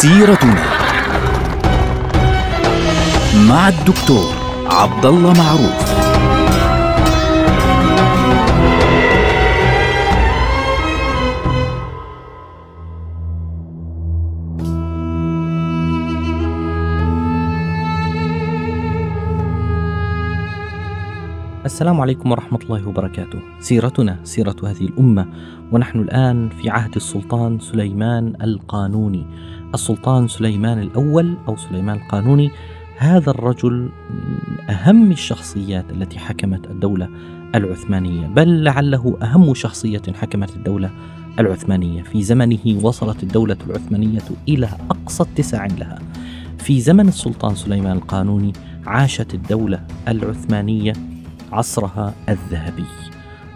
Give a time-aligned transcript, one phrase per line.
[0.00, 0.64] سيرتنا
[3.48, 4.34] مع الدكتور
[4.66, 5.90] عبد الله معروف
[21.64, 23.38] السلام عليكم ورحمة الله وبركاته.
[23.60, 25.26] سيرتنا سيرة هذه الأمة
[25.72, 29.26] ونحن الآن في عهد السلطان سليمان القانوني.
[29.74, 32.50] السلطان سليمان الأول أو سليمان القانوني
[32.96, 33.72] هذا الرجل
[34.10, 37.08] من أهم الشخصيات التي حكمت الدولة
[37.54, 40.90] العثمانية، بل لعله أهم شخصية حكمت الدولة
[41.38, 42.02] العثمانية.
[42.02, 45.98] في زمنه وصلت الدولة العثمانية إلى أقصى اتساع لها.
[46.58, 48.52] في زمن السلطان سليمان القانوني
[48.86, 50.92] عاشت الدولة العثمانية
[51.52, 52.84] عصرها الذهبي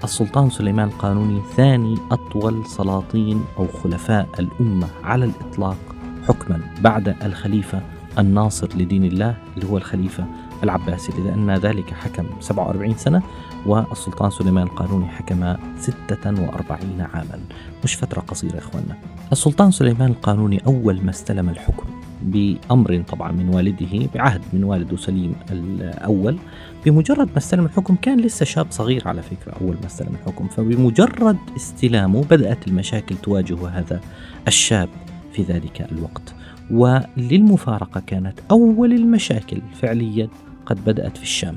[0.05, 5.94] السلطان سليمان القانوني ثاني أطول سلاطين أو خلفاء الأمة على الإطلاق
[6.29, 7.81] حكما بعد الخليفة
[8.19, 10.25] الناصر لدين الله اللي هو الخليفة
[10.63, 13.23] العباسي لأن ذلك حكم 47 سنة
[13.67, 17.39] والسلطان سليمان القانوني حكم 46 عاما.
[17.85, 18.97] مش فترة قصيرة إخواننا.
[19.33, 21.87] السلطان سليمان القانوني أول ما استلم الحكم
[22.23, 26.39] بأمر طبعا من والده بعهد من والده سليم الأول
[26.87, 30.49] بمجرد ما استلم الحكم كان لسه شاب صغير على فكرة أول ما استلم الحكم.
[30.49, 34.01] فبمجرد استلامه بدأت المشاكل تواجه هذا
[34.49, 34.89] الشاب
[35.35, 36.35] في ذلك الوقت.
[36.71, 40.29] وللمفارقة كانت أول المشاكل فعليا
[40.67, 41.57] قد بدأت في الشام.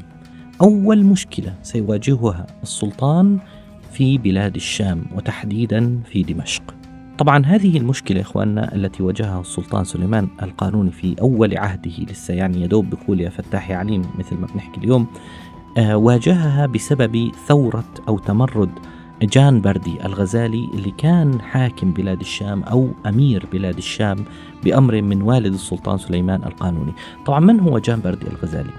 [0.62, 3.40] أول مشكلة سيواجهها السلطان
[3.92, 6.64] في بلاد الشام وتحديدا في دمشق.
[7.18, 12.90] طبعا هذه المشكلة إخواننا التي واجهها السلطان سليمان القانوني في أول عهده لسه يعني يدوب
[12.90, 15.08] بقول يا فتاح يا عليم مثل ما بنحكي اليوم
[15.78, 18.70] آه واجهها بسبب ثورة أو تمرد
[19.22, 24.26] جان بردي الغزالي اللي كان حاكم بلاد الشام أو أمير بلاد الشام
[24.64, 26.94] بأمر من والد السلطان سليمان القانوني
[27.26, 28.70] طبعا من هو جان بردي الغزالي؟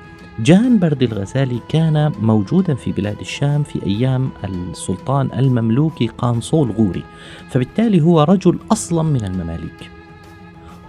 [0.41, 7.04] جان بردي الغزالي كان موجودا في بلاد الشام في أيام السلطان المملوكي قانصول غوري
[7.50, 9.97] فبالتالي هو رجل أصلا من المماليك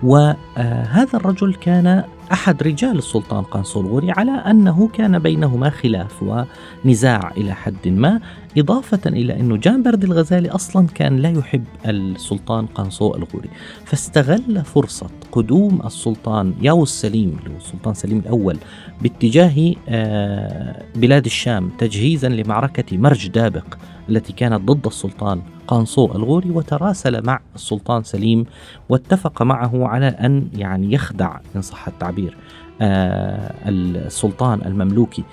[0.03, 6.23] وهذا الرجل كان أحد رجال السلطان قانصول غوري على أنه كان بينهما خلاف
[6.85, 8.19] ونزاع إلى حد ما
[8.57, 13.49] إضافة إلى انه جان برد الغزالي أصلا كان لا يحب السلطان قانصو الغوري
[13.85, 18.57] فاستغل فرصة قدوم السلطان ياو السليم اللي هو السلطان سليم الأول
[19.01, 19.73] باتجاه
[20.95, 23.65] بلاد الشام تجهيزا لمعركة مرج دابق
[24.09, 28.45] التي كانت ضد السلطان قانصو الغوري وتراسل مع السلطان سليم
[28.89, 32.37] واتفق معه على أن يعني يخدع ان صح التعبير
[33.65, 35.23] السلطان المملوكي.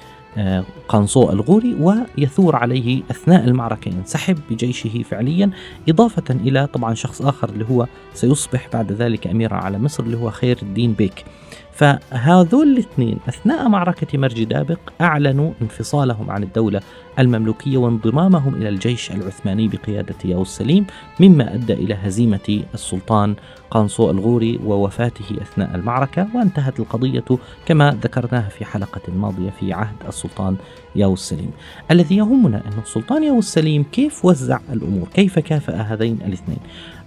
[0.89, 5.51] قانصو الغوري ويثور عليه أثناء المعركة ينسحب بجيشه فعليا
[5.89, 10.31] إضافة إلى طبعا شخص آخر اللي هو سيصبح بعد ذلك اميرا على مصر اللي هو
[10.31, 11.25] خير الدين بيك.
[11.73, 16.81] فهذول الاثنين أثناء معركة مرج دابق أعلنوا انفصالهم عن الدولة
[17.19, 20.87] المملوكية وانضمامهم إلى الجيش العثماني بقيادة ياو السليم
[21.21, 23.35] مما أدى إلى هزيمة السلطان
[23.71, 27.25] قانصو الغوري ووفاته أثناء المعركة وانتهت القضية
[27.67, 30.57] كما ذكرناها في حلقة ماضية في عهد السلطان
[30.97, 31.51] ياو السليم.
[31.91, 36.59] الذي يهمنا أن السلطان ياو السليم كيف وزع الأمور؟ كيف كافأ هذين الاثنين؟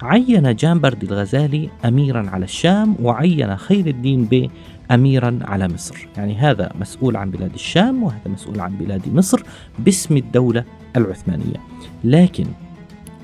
[0.01, 4.49] عين جامبرد الغزالي اميرا على الشام وعين خير الدين بي
[4.91, 9.43] اميرا على مصر، يعني هذا مسؤول عن بلاد الشام وهذا مسؤول عن بلاد مصر
[9.79, 10.63] باسم الدولة
[10.95, 11.57] العثمانية.
[12.03, 12.45] لكن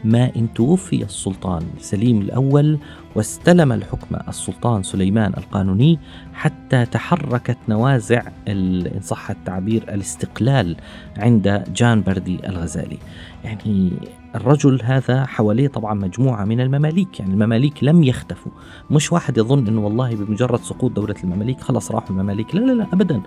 [0.04, 2.80] ما إن توفي السلطان سليم الأول
[3.16, 6.00] واستلم الحكم السلطان سليمان القانوني
[6.34, 10.75] حتى تحركت نوازع إن صح التعبير الاستقلال
[11.18, 12.98] عند جان بردي الغزالي
[13.44, 13.92] يعني
[14.35, 18.51] الرجل هذا حواليه طبعا مجموعة من المماليك يعني المماليك لم يختفوا.
[18.91, 22.56] مش واحد يظن أنه والله بمجرد سقوط دولة المماليك خلاص راحوا المماليك.
[22.56, 23.22] لا لا لا أبدا.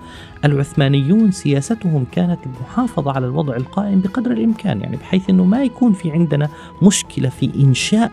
[0.45, 6.11] العثمانيون سياستهم كانت المحافظة على الوضع القائم بقدر الإمكان يعني بحيث أنه ما يكون في
[6.11, 6.49] عندنا
[6.83, 8.13] مشكلة في إنشاء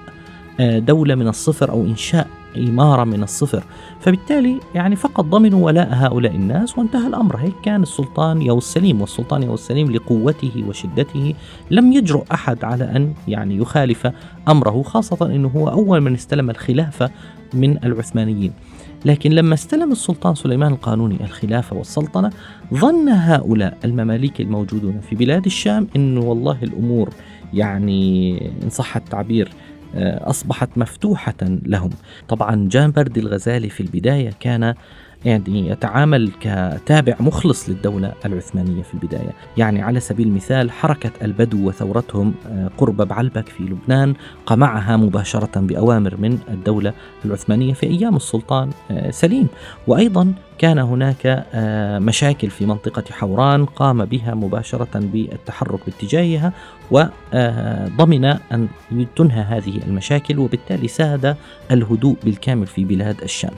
[0.59, 3.63] دولة من الصفر أو إنشاء إمارة من الصفر.
[3.99, 7.37] فبالتالي يعني فقط ضمنوا ولاء هؤلاء الناس وانتهى الأمر.
[7.37, 11.33] هيك كان السلطان يو السليم والسلطان يو السليم لقوته وشدته
[11.71, 14.07] لم يجرؤ أحد على أن يعني يخالف
[14.47, 17.11] أمره خاصة أنه هو أول من استلم الخلافة
[17.53, 18.53] من العثمانيين.
[19.05, 22.29] لكن لما استلم السلطان سليمان القانوني الخلافة والسلطنة
[22.73, 27.09] ظن هؤلاء المماليك الموجودون في بلاد الشام أنه والله الأمور
[27.53, 29.51] يعني إن صح التعبير
[29.97, 31.89] أصبحت مفتوحة لهم.
[32.27, 34.73] طبعا جان بردي الغزالي في البداية كان
[35.25, 39.31] يعني يتعامل كتابع مخلص للدولة العثمانية في البداية.
[39.57, 44.13] يعني على سبيل المثال حركة البدو وثورتهم آه، قرب بعلبك في لبنان
[44.45, 46.93] قمعها مباشرة بأوامر من الدولة
[47.25, 49.47] العثمانية في أيام السلطان آه، سليم.
[49.87, 56.53] وأيضا كان هناك آه، مشاكل في منطقة حوران قام بها مباشرة بالتحرك باتجاهها
[56.91, 58.67] وضمن أن
[59.15, 61.35] تنهى هذه المشاكل وبالتالي ساد
[61.71, 63.53] الهدوء بالكامل في بلاد الشام.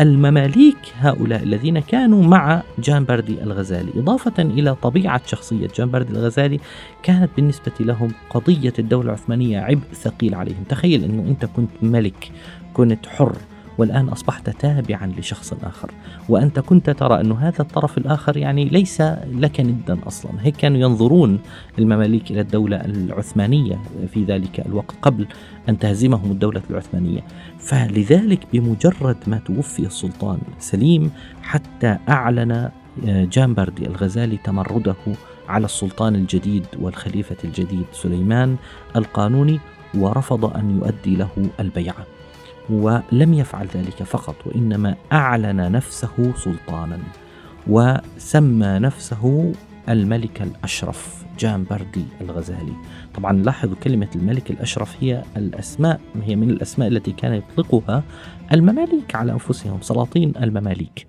[0.00, 3.90] المماليك هؤلاء الذين كانوا مع جان بردي الغزالي.
[3.96, 6.60] إضافة إلى طبيعة شخصية جان بردي الغزالي
[7.02, 10.64] كانت بالنسبة لهم قضية الدولة العثمانية عبء ثقيل عليهم.
[10.68, 12.30] تخيل أنه أنت كنت ملك
[12.74, 13.36] كنت حر
[13.78, 15.90] والآن أصبحت تابعا لشخص آخر.
[16.28, 19.00] وأنت كنت ترى أن هذا الطرف الآخر يعني ليس
[19.32, 20.32] لك ندا أصلا.
[20.40, 21.38] هيك كانوا ينظرون
[21.78, 23.80] المماليك إلى الدولة العثمانية
[24.12, 25.26] في ذلك الوقت قبل
[25.68, 27.20] أن تهزمهم الدولة العثمانية.
[27.58, 31.10] فلذلك بمجرد ما توفي السلطان سليم
[31.42, 32.70] حتى أعلن
[33.06, 34.94] آه، جامبردي الغزالي تمرده
[35.48, 38.56] على السلطان الجديد والخليفة الجديد سليمان
[38.96, 39.60] القانوني
[39.94, 41.30] ورفض أن يؤدي له
[41.60, 42.17] البيعة.
[42.70, 46.98] ولم يفعل ذلك فقط وإنما أعلن نفسه سلطانا
[47.66, 49.52] وسمى نفسه
[49.88, 52.72] الملك الأشرف جان بردي الغزالي.
[53.14, 58.02] طبعا لاحظوا كلمة الملك الأشرف هي الأسماء هي من الأسماء التي كان يطلقها
[58.52, 61.06] المماليك على أنفسهم سلاطين المماليك.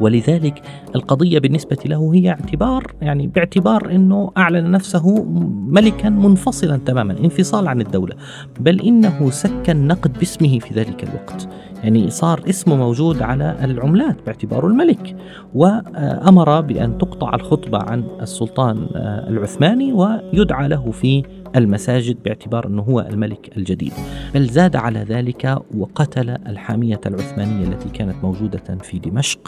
[0.00, 0.62] ولذلك
[0.94, 5.24] القضية بالنسبة له هي اعتبار يعني باعتبار أنه أعلن نفسه
[5.68, 8.14] ملكا منفصلا تماما انفصال عن الدولة
[8.60, 11.48] بل إنه سكن نقد باسمه في ذلك الوقت.
[11.82, 15.16] يعني صار اسمه موجود على العملات باعتباره الملك
[15.54, 18.86] وأمر بأن تقطع الخطبة عن السلطان
[19.28, 21.22] العثماني ويدعى له في
[21.56, 23.92] المساجد باعتبار أنه هو الملك الجديد.
[24.34, 29.40] بل زاد على ذلك وقتل الحامية العثمانية التي كانت موجودة في دمشق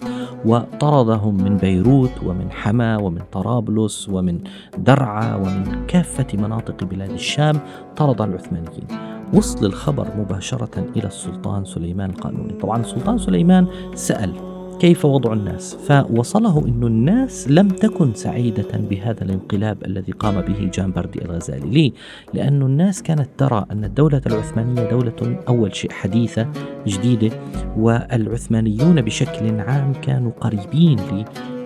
[0.45, 4.39] وطردهم من بيروت ومن حما ومن طرابلس ومن
[4.79, 7.61] درعا ومن كافة مناطق بلاد الشام
[7.97, 9.12] طرد العثمانيين.
[9.33, 16.65] وصل الخبر مباشرة إلى السلطان سليمان القانوني طبعا السلطان سليمان سأل كيف وضع الناس؟ فوصله
[16.65, 21.71] أن الناس لم تكن سعيدة بهذا الانقلاب الذي قام به جان بردي الغزالي.
[21.71, 21.93] ليه؟
[22.35, 26.49] لأن الناس كانت ترى أن الدولة العثمانية دولة أول شيء حديثة
[26.87, 27.31] جديدة
[27.77, 30.99] والعثمانيون بشكل عام كانوا قريبين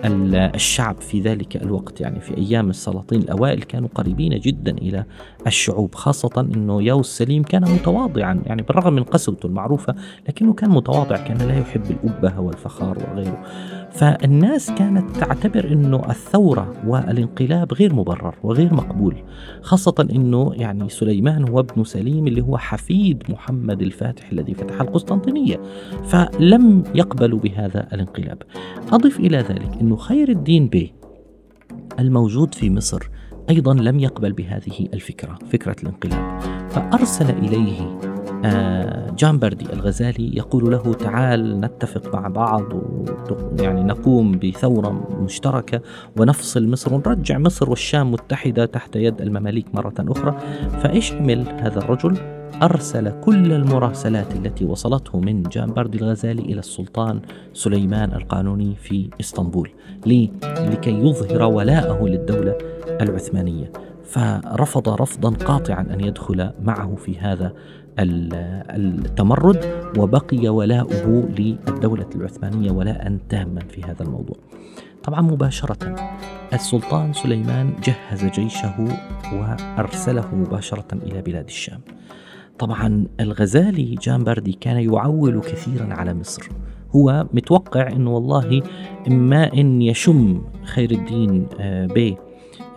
[0.05, 5.05] الشعب في ذلك الوقت يعني في أيام السلاطين الأوائل كانوا قريبين جدا إلى
[5.47, 9.95] الشعوب خاصة أنه ياوس سليم كان متواضعا يعني بالرغم من قسوته المعروفة
[10.29, 13.41] لكنه كان متواضع كان لا يحب الأبهة والفخار وغيره.
[13.97, 19.15] فالناس كانت تعتبر أنه الثورة والانقلاب غير مبرر وغير مقبول
[19.61, 25.61] خاصة أنه يعني سليمان هو ابن سليم اللي هو حفيد محمد الفاتح الذي فتح القسطنطينية
[26.03, 28.43] فلم يقبلوا بهذا الانقلاب.
[28.91, 30.93] أضف إلى ذلك أنه خير الدين بي
[31.99, 33.09] الموجود في مصر
[33.49, 36.39] أيضا لم يقبل بهذه الفكرة فكرة الانقلاب.
[36.69, 38.16] فأرسل إليه آه،
[39.17, 42.63] جان بردي الغزالي يقول له تعال نتفق مع بعض
[43.59, 45.81] يعني نقوم بثورة مشتركة
[46.19, 50.37] ونفصل مصر ونرجع مصر والشام متحدة تحت يد المماليك مرة أخرى.
[50.81, 52.17] فإيش عمل هذا الرجل؟
[52.63, 57.21] أرسل كل المراسلات التي وصلته من جان بردي الغزالي إلى السلطان
[57.53, 59.69] سليمان القانوني في إسطنبول
[60.05, 62.57] لكي يظهر ولاءه للدولة
[63.01, 63.71] العثمانية.
[64.03, 67.53] فرفض رفضا قاطعا أن يدخل معه في هذا
[67.99, 69.65] التمرد
[69.97, 74.37] وبقي ولاؤه للدولة العثمانية ولاء تاما في هذا الموضوع.
[75.03, 75.95] طبعا مباشرة
[76.53, 78.75] السلطان سليمان جهز جيشه
[79.33, 81.79] وأرسله مباشرة إلى بلاد الشام.
[82.59, 86.49] طبعا الغزالي جان بردي كان يعول كثيرا على مصر
[86.95, 88.61] هو متوقع انه والله
[89.07, 92.26] إما إن يشم خير الدين آه، بيه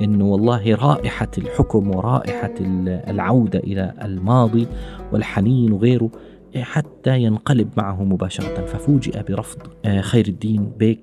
[0.01, 4.67] انه والله رائحة الحكم ورائحة العودة إلى الماضي
[5.13, 6.11] والحنين وغيره
[6.57, 8.67] حتى ينقلب معه مباشرة.
[8.67, 11.01] ففوجئ برفض آه، خير الدين بيك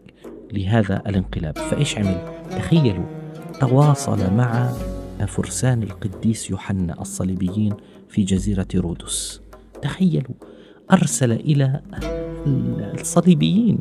[0.54, 1.58] لهذا الانقلاب.
[1.58, 3.06] فإيش عمل؟ تخيلوا
[3.60, 4.70] تواصل مع
[5.27, 7.74] فرسان القديس يوحنا الصليبيين
[8.10, 9.42] في جزيرة رودس.
[9.82, 10.36] تخيلوا
[10.92, 11.82] أرسل إلى
[13.00, 13.80] الصليبيين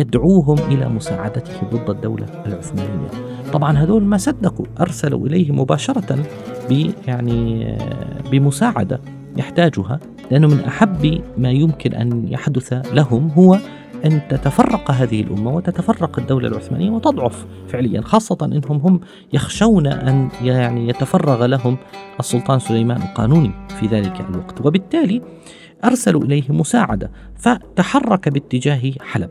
[0.00, 3.29] يدعوهم إلى مساعدته ضد الدولة العثمانية.
[3.52, 6.24] طبعا هذول ما صدقوا أرسلوا إليه مباشرة
[6.70, 7.66] ب يعني
[8.30, 9.00] بمساعدة
[9.36, 13.58] يحتاجها لأنه من أحب ما يمكن أن يحدث لهم هو
[14.04, 19.00] أن تتفرق هذه الأمة وتتفرق الدولة العثمانية وتضعف فعليا خاصة أنهم هم
[19.32, 21.76] يخشون أن يعني يتفرغ لهم
[22.20, 24.66] السلطان سليمان القانوني في ذلك الوقت.
[24.66, 25.22] وبالتالي
[25.84, 29.30] أرسلوا إليه مساعدة فتحرك باتجاه حلب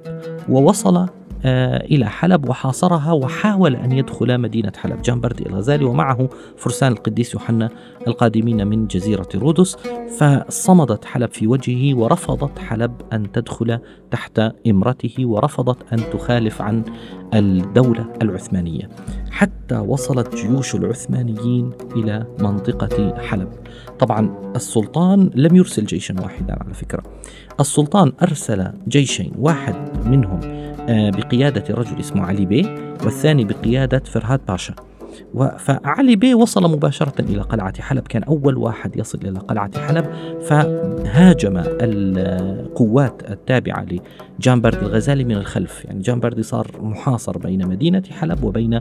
[0.50, 1.08] ووصل
[1.46, 5.02] إلى حلب وحاصرها وحاول أن يدخل مدينة حلب.
[5.02, 7.70] جامبردي الغزالي ومعه فرسان القديس يوحنا
[8.08, 9.78] القادمين من جزيرة رودس.
[10.18, 13.80] فصمدت حلب في وجهه ورفضت حلب أن تدخل
[14.12, 16.84] تحت إمرته ورفضت أن تخالف عن
[17.34, 18.90] الدولة العثمانية.
[19.32, 23.50] حتى وصلت جيوش العثمانيين إلى منطقة حلب.
[24.00, 27.04] طبعا السلطان لم يرسل جيشا واحدا على فكرة.
[27.60, 32.62] السلطان أرسل جيشين واحد منهم آه، بقيادة رجل اسمه علي بي
[33.04, 34.74] والثاني بقيادة فرهاد باشا.
[35.58, 38.08] فعلي بي وصل مباشرة إلى قلعة حلب.
[38.08, 40.06] كان أول واحد يصل إلى قلعة حلب
[40.42, 43.86] فهاجم القوات التابعة
[44.40, 45.86] لجانبردي الغزالي من الخلف.
[45.86, 48.80] يعني جانبردي صار محاصر بين مدينة حلب وبين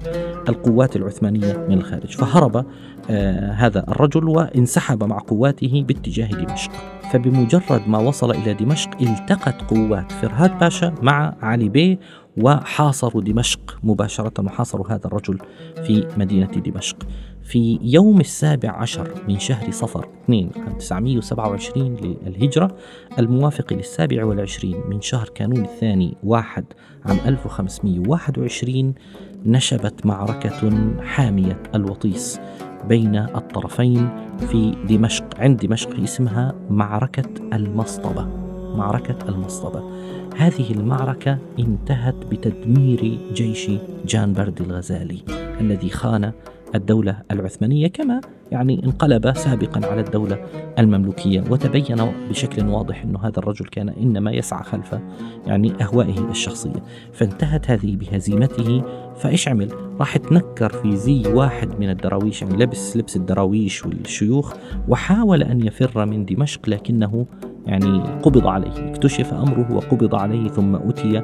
[0.49, 2.11] القوات العثمانية من الخارج.
[2.11, 2.67] فهرب
[3.11, 6.73] آه هذا الرجل وانسحب مع قواته باتجاه دمشق.
[7.13, 11.99] فبمجرد ما وصل إلى دمشق التقت قوات فرهاد باشا مع علي بي
[12.37, 15.39] وحاصروا دمشق مباشرة وحاصروا هذا الرجل
[15.87, 16.97] في مدينة دمشق.
[17.43, 22.77] في يوم السابع عشر من شهر صفر 2 عام 927 للهجرة
[23.19, 26.65] الموافق للسابع والعشرين من شهر كانون الثاني واحد
[27.05, 28.95] عام 1521
[29.47, 30.71] نشبت معركة
[31.03, 32.41] حامية الوطيس.
[32.89, 34.09] بين الطرفين
[34.39, 38.29] في دمشق عند دمشق اسمها معركة المصطبة.
[38.77, 39.83] معركة المصطبة.
[40.37, 43.71] هذه المعركة انتهت بتدمير جيش
[44.07, 45.23] جان بردي الغزالي
[45.61, 46.33] الذي خان
[46.75, 48.21] الدولة العثمانية كما
[48.53, 50.39] يعني انقلب سابقا على الدولة
[50.79, 54.99] المملوكية وتبين بشكل واضح أن هذا الرجل كان إنما يسعى خلف
[55.47, 56.83] يعني أهوائه الشخصية.
[57.13, 58.83] فانتهت هذه بهزيمته
[59.17, 64.55] فإيش عمل؟ راح تنكر في زي واحد من الدراويش يعني لبس لبس الدراويش والشيوخ
[64.89, 67.27] وحاول أن يفر من دمشق لكنه
[67.67, 71.23] يعني قبض عليه اكتشف أمره وقبض عليه ثم أتي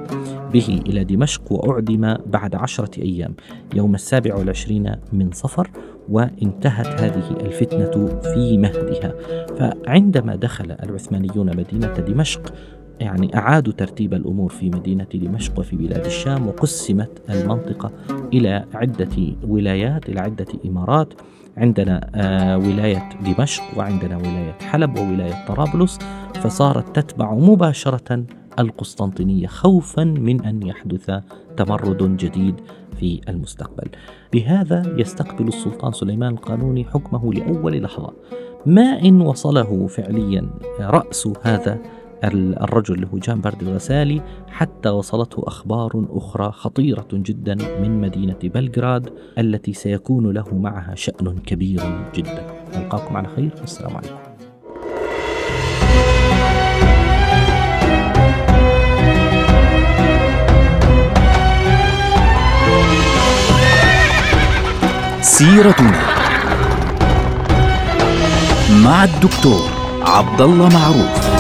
[0.52, 3.34] به إلى دمشق وأعدم بعد عشرة أيام.
[3.74, 5.70] يوم السابع والعشرين من صفر
[6.08, 9.14] وانتهت هذه الفتنة في مهدها.
[9.58, 12.54] فعندما دخل العثمانيون مدينة دمشق
[13.00, 17.92] يعني أعادوا ترتيب الأمور في مدينة دمشق وفي بلاد الشام وقسمت المنطقة
[18.32, 21.14] إلى عدة ولايات إلى عدة إمارات.
[21.56, 25.98] عندنا آه ولاية دمشق وعندنا ولاية حلب وولاية طرابلس
[26.34, 28.24] فصارت تتبع مباشرة
[28.58, 31.10] القسطنطينية خوفا من أن يحدث
[31.56, 32.54] تمرد جديد
[33.00, 33.88] في المستقبل.
[34.32, 38.12] بهذا يستقبل السلطان سليمان القانوني حكمه لأول لحظة.
[38.66, 41.78] ما إن وصله فعليا رأس هذا
[42.32, 49.10] الرجل اللي هو جان برد الغسالي حتى وصلته أخبار أخرى خطيرة جدا من مدينة بلغراد
[49.38, 52.46] التي سيكون له معها شأن كبير جدا.
[52.76, 53.50] نلقاكم على خير.
[53.60, 54.14] والسلام عليكم.
[65.20, 66.00] سيرتنا
[68.84, 69.62] مع الدكتور
[70.02, 71.33] عبد الله معروف.